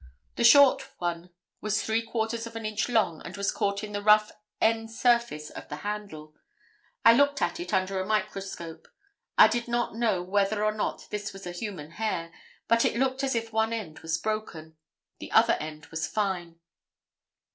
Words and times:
The 0.35 0.43
short 0.43 0.87
one 0.99 1.29
was 1.61 1.83
three 1.83 2.01
quarters 2.01 2.47
of 2.47 2.55
an 2.55 2.65
inch 2.65 2.89
long 2.89 3.21
and 3.23 3.37
was 3.37 3.51
caught 3.51 3.83
in 3.83 3.91
the 3.91 4.01
rough 4.01 4.31
end 4.59 4.89
surface 4.89 5.51
of 5.51 5.69
the 5.69 5.75
handle. 5.85 6.33
I 7.05 7.13
looked 7.13 7.39
at 7.39 7.59
it 7.59 7.71
under 7.71 7.99
a 8.01 8.05
microscope. 8.07 8.87
I 9.37 9.47
do 9.47 9.63
not 9.67 9.93
know 9.95 10.23
whether 10.23 10.65
or 10.65 10.73
not 10.73 11.07
this 11.11 11.33
was 11.33 11.45
a 11.45 11.51
human 11.51 11.91
hair, 11.91 12.33
but 12.67 12.83
it 12.83 12.97
looked 12.97 13.23
as 13.23 13.35
if 13.35 13.53
one 13.53 13.73
end 13.73 13.99
was 13.99 14.17
broken; 14.17 14.75
the 15.19 15.31
other 15.31 15.53
end 15.59 15.85
was 15.91 16.07
fine." 16.07 16.59